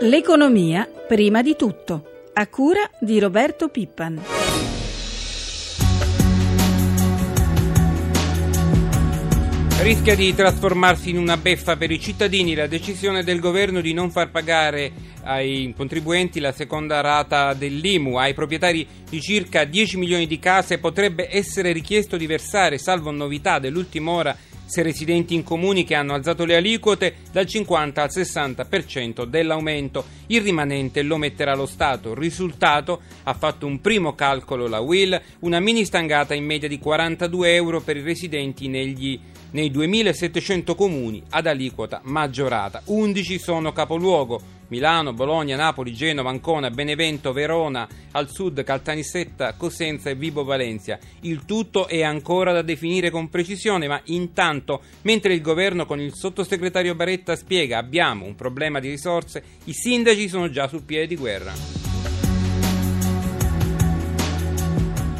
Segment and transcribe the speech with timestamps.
[0.00, 4.20] L'economia prima di tutto, a cura di Roberto Pippan.
[9.80, 14.10] Rischia di trasformarsi in una beffa per i cittadini la decisione del governo di non
[14.10, 14.92] far pagare
[15.22, 18.16] ai contribuenti la seconda rata dell'IMU.
[18.16, 23.58] Ai proprietari di circa 10 milioni di case potrebbe essere richiesto di versare, salvo novità
[23.58, 24.36] dell'ultima ora,
[24.66, 30.04] se residenti in comuni che hanno alzato le aliquote dal 50 al 60% dell'aumento.
[30.26, 32.14] Il rimanente lo metterà lo Stato.
[32.14, 37.54] Risultato, ha fatto un primo calcolo la Will, una mini stangata in media di 42
[37.54, 39.18] euro per i residenti negli,
[39.52, 42.82] nei 2700 comuni ad aliquota maggiorata.
[42.84, 44.54] 11 sono capoluogo.
[44.68, 50.98] Milano, Bologna, Napoli, Genova, Ancona, Benevento, Verona, al sud Caltanissetta, Cosenza e Vibo Valencia.
[51.20, 56.14] Il tutto è ancora da definire con precisione, ma intanto, mentre il governo con il
[56.14, 61.16] sottosegretario Baretta spiega abbiamo un problema di risorse, i sindaci sono già sul piede di
[61.16, 61.85] guerra.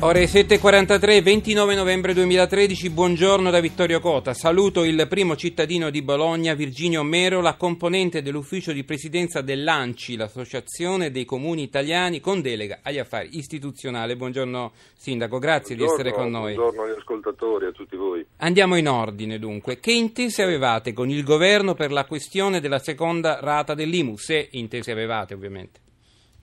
[0.01, 4.35] Ore 7.43, 29 novembre 2013, buongiorno da Vittorio Cota.
[4.35, 11.11] Saluto il primo cittadino di Bologna, Virginio Mero, la componente dell'ufficio di presidenza dell'ANCI, l'Associazione
[11.11, 14.17] dei Comuni Italiani, con delega agli affari istituzionali.
[14.17, 16.55] Buongiorno Sindaco, grazie buongiorno, di essere con noi.
[16.55, 18.25] Buongiorno agli ascoltatori, a tutti voi.
[18.37, 19.81] Andiamo in ordine dunque.
[19.81, 24.19] Che intese avevate con il governo per la questione della seconda rata dell'IMU?
[24.19, 25.85] Se intese avevate ovviamente.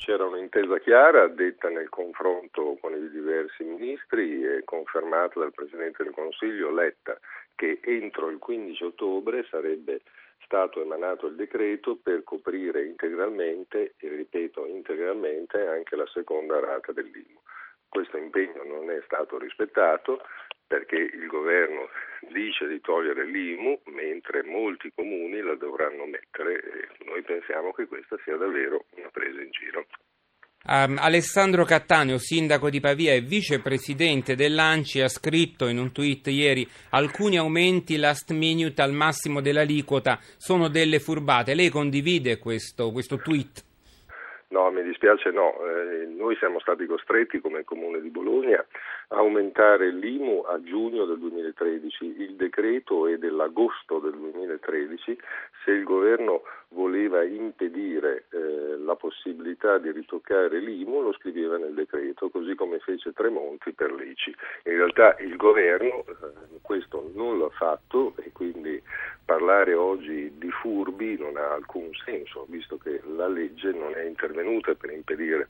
[0.03, 6.11] C'era un'intesa chiara detta nel confronto con i diversi ministri e confermata dal Presidente del
[6.11, 7.17] Consiglio Letta
[7.55, 10.01] che entro il 15 ottobre sarebbe
[10.43, 17.39] stato emanato il decreto per coprire integralmente, e ripeto integralmente, anche la seconda rata dell'IMU.
[17.87, 20.19] Questo impegno non è stato rispettato
[20.67, 21.89] perché il governo
[22.31, 28.17] dice di togliere l'IMU mentre molti comuni la dovranno mettere e noi pensiamo che questa
[28.23, 29.85] sia davvero una presa in giro.
[30.65, 36.65] Um, Alessandro Cattaneo, sindaco di Pavia e vicepresidente dell'ANCI, ha scritto in un tweet ieri
[36.91, 41.53] alcuni aumenti last minute al massimo dell'aliquota sono delle furbate.
[41.53, 43.71] Lei condivide questo, questo tweet?
[44.53, 45.55] No, mi dispiace no.
[45.65, 48.63] Eh, noi siamo stati costretti come Comune di Bologna
[49.07, 52.21] a aumentare l'IMU a giugno del 2013.
[52.21, 55.17] Il decreto è dell'agosto del 2013.
[55.65, 62.29] Se il governo voleva impedire eh, la possibilità di ritoccare l'IMU lo scriveva nel decreto,
[62.29, 64.35] così come fece Tremonti per l'ICI.
[64.65, 68.81] In realtà il governo eh, questo non l'ha fatto e quindi
[69.23, 74.73] parlare oggi di furbi non ha alcun senso, visto che la legge non è intervenuta
[74.73, 75.47] per impedire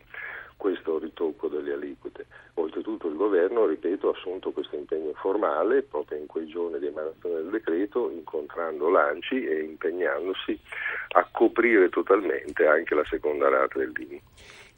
[0.64, 2.26] questo ritocco delle aliquote.
[2.54, 7.42] Oltretutto il governo, ripeto, ha assunto questo impegno formale proprio in quei giorni di emanazione
[7.42, 10.58] del decreto, incontrando l'ANCI e impegnandosi
[11.16, 14.22] a coprire totalmente anche la seconda rata del DIMI.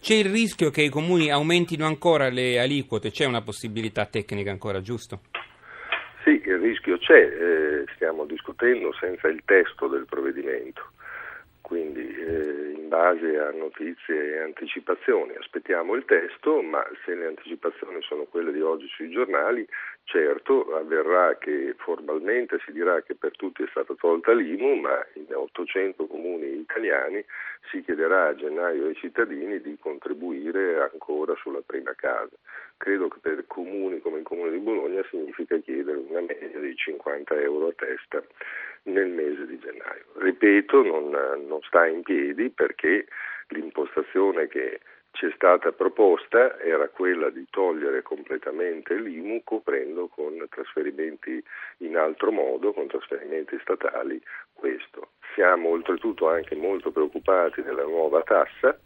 [0.01, 3.11] C'è il rischio che i comuni aumentino ancora le aliquote?
[3.11, 5.19] C'è una possibilità tecnica ancora, giusto?
[6.23, 10.81] Sì, il rischio c'è, eh, stiamo discutendo senza il testo del provvedimento,
[11.61, 15.33] quindi eh, in base a notizie e anticipazioni.
[15.35, 19.67] Aspettiamo il testo, ma se le anticipazioni sono quelle di oggi sui giornali,
[20.03, 25.25] certo avverrà che formalmente si dirà che per tutti è stata tolta l'IMU, ma in
[25.33, 27.25] 800 comuni italiani
[27.71, 32.35] si chiederà a gennaio ai cittadini di contribuire ancora sulla prima casa.
[32.77, 37.33] Credo che per comuni come il comune di Bologna significa chiedere una media di 50
[37.39, 38.23] euro a testa
[38.85, 40.05] nel mese di gennaio.
[40.15, 41.09] Ripeto, non,
[41.47, 43.07] non sta in piedi perché
[43.49, 44.79] l'impostazione che
[45.11, 51.41] ci è stata proposta era quella di togliere completamente l'IMU coprendo con trasferimenti
[51.77, 54.21] in altro modo, con trasferimenti statali,
[54.53, 55.11] questo.
[55.33, 58.77] Siamo oltretutto anche molto preoccupati della nuova tassa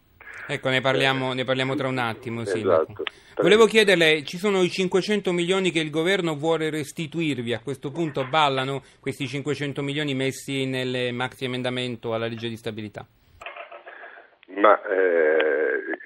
[0.47, 2.41] Ecco, ne parliamo, ne parliamo tra un attimo.
[2.41, 3.03] Esatto.
[3.38, 8.25] Volevo chiederle, ci sono i 500 milioni che il governo vuole restituirvi, a questo punto
[8.25, 13.06] ballano questi 500 milioni messi nel maxi emendamento alla legge di stabilità?
[14.55, 15.97] Ma eh,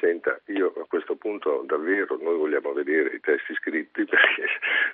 [0.00, 4.44] senta, io a questo punto davvero noi vogliamo vedere i testi scritti perché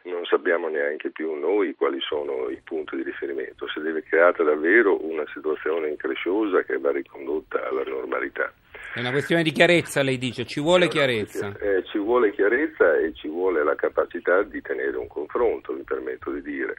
[0.05, 5.03] non sappiamo neanche più noi quali sono i punti di riferimento, si deve creare davvero
[5.03, 8.53] una situazione incresciosa che va ricondotta alla normalità.
[8.99, 11.57] È una questione di chiarezza, lei dice, ci vuole chiarezza.
[11.61, 16.33] Eh, ci vuole chiarezza e ci vuole la capacità di tenere un confronto, mi permetto
[16.33, 16.75] di dire,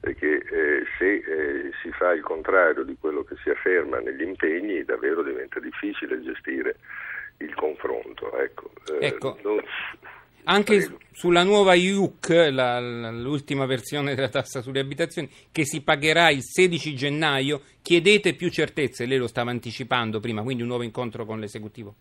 [0.00, 4.82] perché eh, se eh, si fa il contrario di quello che si afferma negli impegni,
[4.82, 6.74] davvero diventa difficile gestire
[7.36, 8.36] il confronto.
[8.36, 9.38] Ecco, eh, ecco.
[9.44, 9.62] Non...
[10.44, 16.42] Anche sulla nuova IUC, la, l'ultima versione della tassa sulle abitazioni, che si pagherà il
[16.42, 21.38] 16 gennaio, chiedete più certezze, lei lo stava anticipando prima, quindi un nuovo incontro con
[21.38, 21.94] l'esecutivo.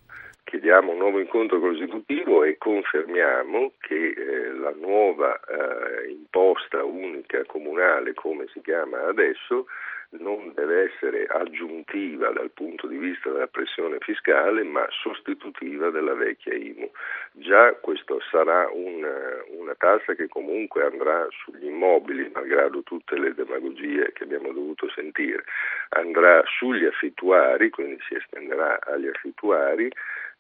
[0.45, 7.44] Chiediamo un nuovo incontro con l'esecutivo e confermiamo che eh, la nuova eh, imposta unica
[7.45, 9.68] comunale, come si chiama adesso,
[10.11, 16.53] non deve essere aggiuntiva dal punto di vista della pressione fiscale, ma sostitutiva della vecchia
[16.53, 16.89] IMU.
[17.33, 24.11] Già questo sarà una, una tassa che comunque andrà sugli immobili, malgrado tutte le demagogie
[24.13, 25.44] che abbiamo dovuto sentire,
[25.89, 29.89] andrà sugli affittuari, quindi si estenderà agli affittuari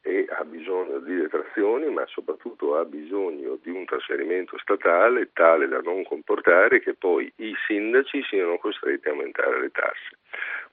[0.01, 5.81] e ha bisogno di detrazioni, ma soprattutto ha bisogno di un trasferimento statale tale da
[5.81, 10.17] non comportare che poi i sindaci siano costretti a aumentare le tasse.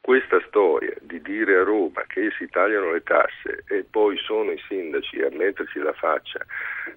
[0.06, 4.62] Questa storia di dire a Roma che si tagliano le tasse e poi sono i
[4.68, 6.38] sindaci a metterci la faccia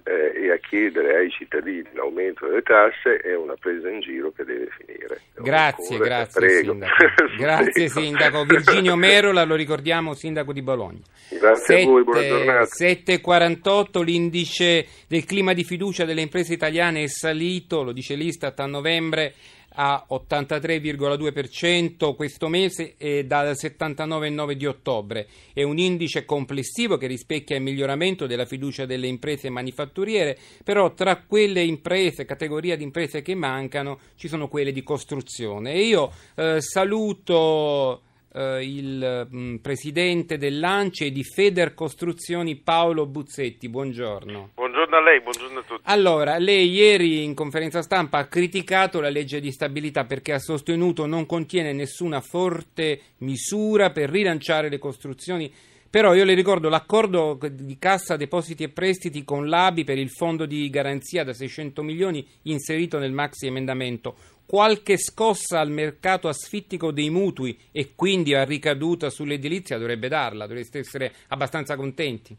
[0.04, 4.44] eh, e a chiedere ai cittadini l'aumento delle tasse è una presa in giro che
[4.44, 5.22] deve finire.
[5.34, 6.48] Grazie, Ancora, grazie.
[6.48, 6.94] Sindaco.
[7.36, 8.44] grazie Sindaco.
[8.44, 11.00] Virginio Merola, lo ricordiamo, Sindaco di Bologna.
[11.30, 12.68] Grazie 7, a voi, buona giornata.
[12.78, 18.66] 7,48 l'indice del clima di fiducia delle imprese italiane è salito, lo dice l'Istat a
[18.66, 19.34] novembre
[19.74, 25.28] a 83,2% questo mese e dal 79,9% di ottobre.
[25.52, 31.22] È un indice complessivo che rispecchia il miglioramento della fiducia delle imprese manifatturiere, però tra
[31.26, 35.72] quelle imprese, categoria di imprese che mancano, ci sono quelle di costruzione.
[35.72, 38.02] E io eh, saluto
[38.32, 43.68] eh, il mh, mm, presidente dell'ANCE e di Feder Costruzioni Paolo Buzzetti.
[43.68, 44.50] Buongiorno.
[44.54, 45.82] Buongiorno a lei, buongiorno a tutti.
[45.84, 51.06] Allora, lei ieri in conferenza stampa ha criticato la legge di stabilità perché ha sostenuto
[51.06, 55.52] non contiene nessuna forte misura per rilanciare le costruzioni
[55.90, 60.46] però io le ricordo l'accordo di cassa depositi e prestiti con l'ABI per il fondo
[60.46, 64.14] di garanzia da 600 milioni inserito nel maxi emendamento
[64.50, 70.80] qualche scossa al mercato asfittico dei mutui e quindi a ricaduta sull'edilizia dovrebbe darla, dovreste
[70.80, 72.36] essere abbastanza contenti.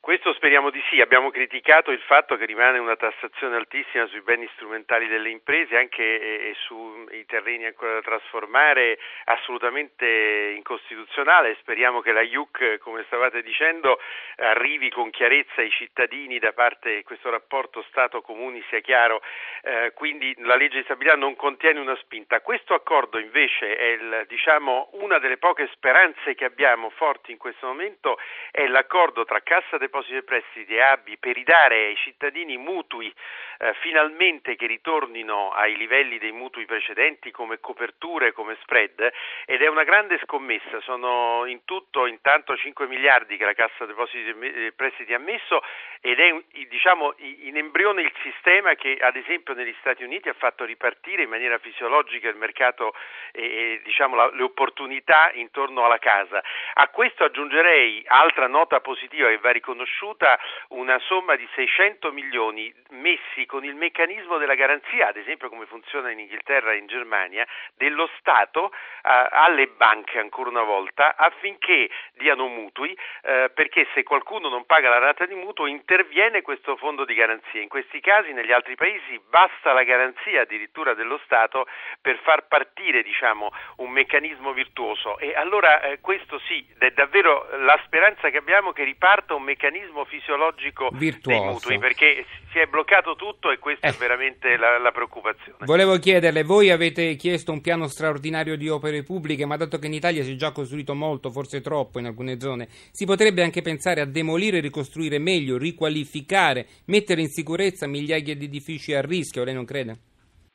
[0.00, 4.48] Questo speriamo di sì, abbiamo criticato il fatto che rimane una tassazione altissima sui beni
[4.54, 12.22] strumentali delle imprese anche e, sui terreni ancora da trasformare assolutamente incostituzionale, speriamo che la
[12.22, 14.00] IUC, come stavate dicendo,
[14.36, 19.20] arrivi con chiarezza ai cittadini da parte che questo rapporto Stato-Comuni sia chiaro,
[19.62, 22.40] eh, quindi la legge di stabilità non contiene una spinta.
[22.40, 27.66] Questo accordo invece è il, diciamo, una delle poche speranze che abbiamo forti in questo
[27.66, 28.18] momento,
[28.50, 33.12] è l'accordo tra Cassa de depositi e prestiti e ABI per ridare ai cittadini mutui
[33.58, 39.12] eh, finalmente che ritornino ai livelli dei mutui precedenti come coperture, come spread
[39.44, 44.30] ed è una grande scommessa, sono in tutto intanto 5 miliardi che la Cassa depositi
[44.30, 45.62] e prestiti ha messo
[46.00, 50.64] ed è diciamo, in embrione il sistema che ad esempio negli Stati Uniti ha fatto
[50.64, 52.94] ripartire in maniera fisiologica il mercato
[53.32, 56.42] e, e diciamo, la, le opportunità intorno alla casa.
[56.74, 60.38] A questo aggiungerei altra nota positiva che va riconosciuta riconosciuta
[60.68, 66.10] una somma di 600 milioni messi con il meccanismo della garanzia, ad esempio come funziona
[66.10, 67.46] in Inghilterra e in Germania,
[67.76, 74.48] dello Stato eh, alle banche ancora una volta affinché diano mutui eh, perché se qualcuno
[74.48, 77.60] non paga la rata di mutuo interviene questo fondo di garanzia.
[77.60, 81.66] In questi casi negli altri paesi basta la garanzia addirittura dello Stato
[82.00, 87.80] per far partire diciamo, un meccanismo virtuoso e allora eh, questo sì, è davvero la
[87.84, 91.38] speranza che abbiamo che riparta un meccanismo meccanismo fisiologico Virtuoso.
[91.38, 93.90] dei mutui perché si è bloccato tutto e questa eh.
[93.90, 95.58] è veramente la, la, preoccupazione.
[95.60, 99.94] Volevo chiederle, voi avete chiesto un piano straordinario di opere pubbliche, ma dato che in
[99.94, 104.00] Italia si è già costruito molto, forse troppo in alcune zone, si potrebbe anche pensare
[104.00, 109.54] a demolire e ricostruire meglio, riqualificare, mettere in sicurezza migliaia di edifici a rischio, lei
[109.54, 109.98] non crede?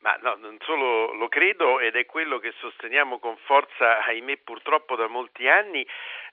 [0.06, 4.96] Ma no, non solo lo credo ed è quello che sosteniamo con forza, ahimè purtroppo
[4.96, 5.84] da molti anni,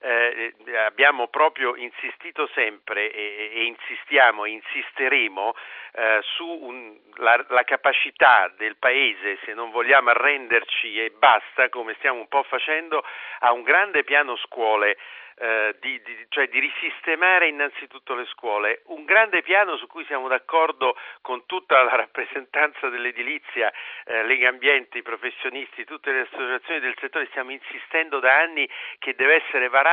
[0.03, 0.55] eh,
[0.85, 5.55] abbiamo proprio insistito sempre e, e insistiamo e insisteremo
[5.93, 11.95] eh, su un, la, la, capacità del Paese, se non vogliamo arrenderci e basta, come
[11.99, 13.05] stiamo un po' facendo,
[13.41, 14.97] a un grande piano scuole
[15.43, 18.83] eh, di, di, cioè di risistemare innanzitutto le scuole.
[18.87, 23.73] Un grande piano su cui siamo d'accordo con tutta la rappresentanza dell'edilizia,
[24.05, 28.69] eh, Lega Ambiente, i professionisti, tutte le associazioni del settore, stiamo insistendo da anni
[28.99, 29.92] che deve essere varato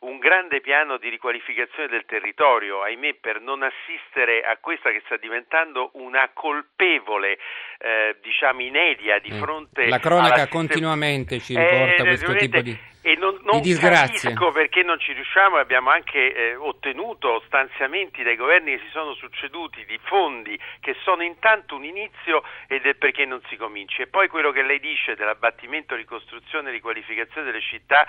[0.00, 5.16] un grande piano di riqualificazione del territorio, ahimè per non assistere a questa che sta
[5.16, 7.38] diventando una colpevole,
[7.78, 9.40] eh, diciamo, inedia di mm.
[9.40, 14.98] fronte La cronaca continuamente ci riporta questo tipo di e non, non capisco perché non
[14.98, 19.98] ci riusciamo e abbiamo anche eh, ottenuto stanziamenti dai governi che si sono succeduti di
[20.04, 24.02] fondi che sono intanto un inizio ed è perché non si cominci.
[24.02, 28.06] E poi quello che lei dice dell'abbattimento, ricostruzione e riqualificazione delle città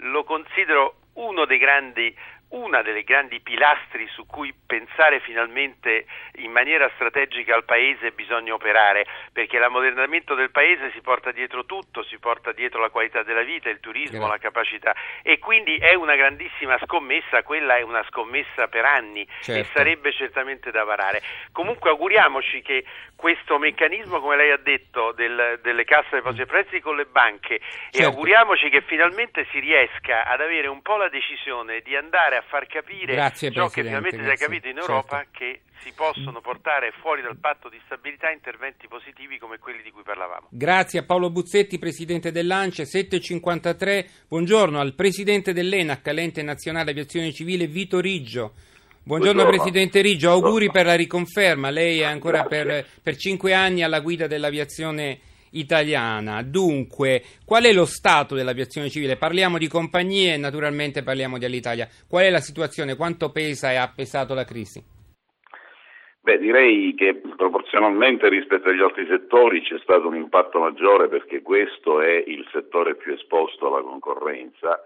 [0.00, 2.14] lo considero uno dei grandi
[2.50, 9.06] una delle grandi pilastri su cui pensare finalmente in maniera strategica al Paese bisogna operare,
[9.32, 13.68] perché l'ammodernamento del Paese si porta dietro tutto, si porta dietro la qualità della vita,
[13.68, 14.32] il turismo, Grazie.
[14.32, 19.60] la capacità e quindi è una grandissima scommessa, quella è una scommessa per anni certo.
[19.60, 21.22] e sarebbe certamente da varare.
[21.52, 22.84] Comunque auguriamoci che
[23.16, 27.58] questo meccanismo, come lei ha detto, del, delle casse depositi e prezzi con le banche
[27.58, 27.98] certo.
[27.98, 32.42] e auguriamoci che finalmente si riesca ad avere un po' la decisione di andare a
[32.42, 35.30] far capire grazie, ciò che finalmente si è capito in Europa certo.
[35.38, 40.02] che si possono portare fuori dal patto di stabilità interventi positivi come quelli di cui
[40.02, 40.48] parlavamo.
[40.50, 44.08] Grazie a Paolo Buzzetti, presidente dell'ANCE, 753.
[44.28, 48.54] Buongiorno al presidente dell'ENAC, l'ente nazionale aviazione civile Vito Riggio.
[49.06, 51.70] Buongiorno, Buongiorno, Presidente Riggio, auguri per la riconferma.
[51.70, 55.20] Lei è ancora per, per, cinque anni alla guida dell'aviazione
[55.52, 56.42] italiana.
[56.42, 59.16] Dunque, qual è lo stato dell'aviazione civile?
[59.16, 61.88] Parliamo di compagnie e naturalmente parliamo di Alitalia.
[62.08, 62.96] Qual è la situazione?
[62.96, 64.82] Quanto pesa e ha pesato la crisi?
[66.20, 72.00] Beh, direi che proporzionalmente rispetto agli altri settori c'è stato un impatto maggiore perché questo
[72.00, 74.82] è il settore più esposto alla concorrenza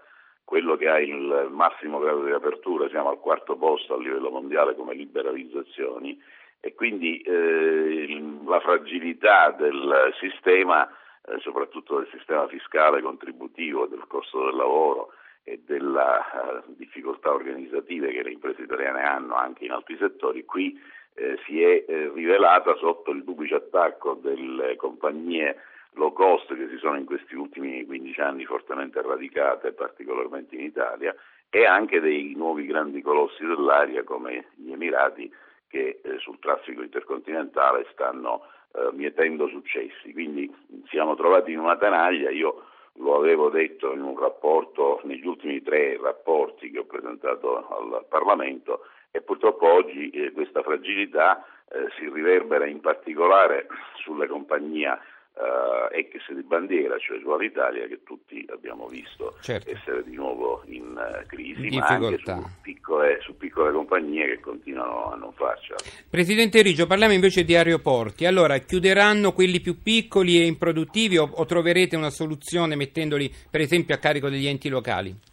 [0.51, 4.75] quello che ha il massimo grado di apertura, siamo al quarto posto a livello mondiale
[4.75, 6.21] come liberalizzazioni
[6.61, 14.45] e quindi eh, la fragilità del sistema, eh, soprattutto del sistema fiscale contributivo, del costo
[14.45, 15.11] del lavoro
[15.43, 20.79] e delle uh, difficoltà organizzative che le imprese italiane hanno anche in altri settori, qui
[21.15, 25.57] eh, si è eh, rivelata sotto il duplice attacco delle compagnie
[25.93, 31.13] low cost che si sono in questi ultimi 15 anni fortemente radicate, particolarmente in Italia,
[31.49, 35.29] e anche dei nuovi grandi colossi dell'aria come gli Emirati
[35.71, 40.11] che eh, sul traffico intercontinentale stanno eh, mietendo successi.
[40.11, 40.53] Quindi
[40.89, 45.97] siamo trovati in una tanaglia, io lo avevo detto in un rapporto, negli ultimi tre
[45.99, 52.65] rapporti che ho presentato al Parlamento e purtroppo oggi eh, questa fragilità eh, si riverbera
[52.65, 54.99] in particolare sulle compagnie
[55.35, 59.69] uh, ex di bandiera, cioè su Alitalia, che tutti abbiamo visto certo.
[59.69, 65.11] essere di nuovo in uh, crisi, ma anche su piccole, su piccole, compagnie che continuano
[65.11, 65.79] a non farcela.
[66.09, 68.25] Presidente Riggio, parliamo invece di aeroporti.
[68.25, 73.95] Allora, chiuderanno quelli più piccoli e improduttivi o, o troverete una soluzione mettendoli per esempio
[73.95, 75.29] a carico degli enti locali?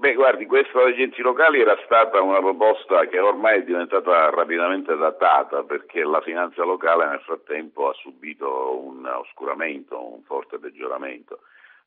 [0.00, 4.96] Beh, guardi, questa degli enti locali era stata una proposta che ormai è diventata rapidamente
[4.96, 11.40] datata perché la finanza locale nel frattempo ha subito un oscuramento, un forte peggioramento.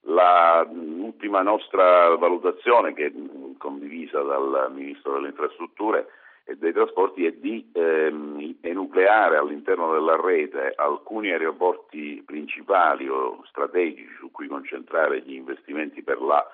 [0.03, 3.11] l'ultima nostra valutazione, che è
[3.57, 6.05] condivisa dal Ministro delle Infrastrutture
[6.45, 14.13] e dei Trasporti, è di ehm, enucleare all'interno della rete alcuni aeroporti principali o strategici
[14.19, 16.47] su cui concentrare gli investimenti per la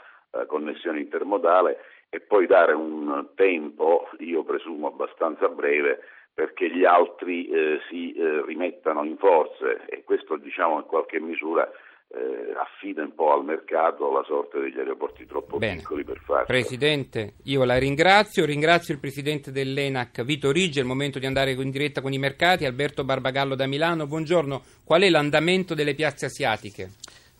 [0.48, 1.78] connessione intermodale
[2.10, 6.00] e poi dare un tempo, io presumo abbastanza breve,
[6.34, 11.70] perché gli altri eh, si eh, rimettano in forze e questo diciamo in qualche misura
[12.12, 15.78] eh, affida un po' al mercato la sorte degli aeroporti troppo Bene.
[15.78, 16.46] piccoli per farlo.
[16.46, 21.52] Presidente, io la ringrazio, ringrazio il Presidente dell'ENAC Vito Riggi, è il momento di andare
[21.52, 26.26] in diretta con i mercati, Alberto Barbagallo da Milano, buongiorno, qual è l'andamento delle piazze
[26.26, 26.90] asiatiche?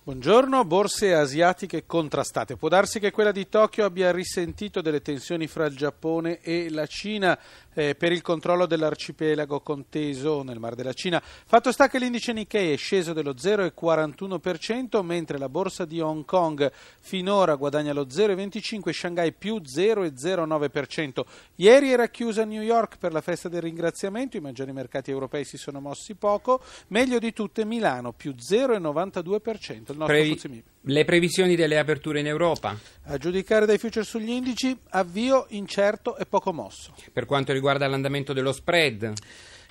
[0.10, 2.56] Buongiorno, borse asiatiche contrastate.
[2.56, 6.88] Può darsi che quella di Tokyo abbia risentito delle tensioni fra il Giappone e la
[6.88, 7.38] Cina
[7.76, 11.22] eh, per il controllo dell'arcipelago conteso nel Mar della Cina.
[11.22, 16.72] Fatto sta che l'indice Nikkei è sceso dello 0,41%, mentre la borsa di Hong Kong
[17.00, 21.22] finora guadagna lo 0,25%, Shanghai più 0,09%.
[21.58, 25.58] Ieri era chiusa New York per la festa del ringraziamento, i maggiori mercati europei si
[25.58, 32.20] sono mossi poco, meglio di tutte Milano più 0,92% nostro Previ- Le previsioni delle aperture
[32.20, 32.78] in Europa?
[33.06, 36.94] A giudicare dai future sugli indici, avvio incerto e poco mosso.
[37.12, 39.14] Per quanto riguarda l'andamento dello spread?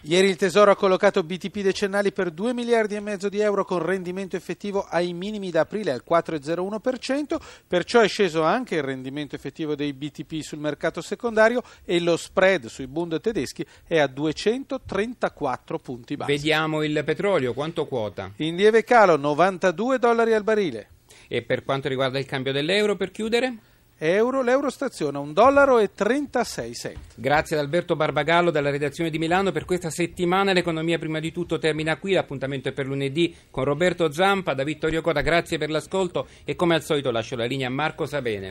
[0.03, 3.85] Ieri il Tesoro ha collocato BTP decennali per 2 miliardi e mezzo di euro con
[3.85, 7.37] rendimento effettivo ai minimi da aprile al 4,01%,
[7.67, 12.67] perciò è sceso anche il rendimento effettivo dei BTP sul mercato secondario e lo spread
[12.67, 16.33] sui bund tedeschi è a 234 punti base.
[16.33, 18.31] Vediamo il petrolio, quanto quota?
[18.37, 20.91] In lieve calo 92 dollari al barile.
[21.27, 23.57] E per quanto riguarda il cambio dell'euro per chiudere?
[23.99, 26.99] Euro, l'euro staziona 1 dollaro e 36 cent.
[27.17, 30.53] Grazie ad Alberto Barbagallo dalla redazione di Milano per questa settimana.
[30.53, 35.03] L'economia prima di tutto termina qui, l'appuntamento è per lunedì con Roberto Zampa, da Vittorio
[35.03, 38.47] Coda, grazie per l'ascolto e come al solito lascio la linea a Marco Sabene.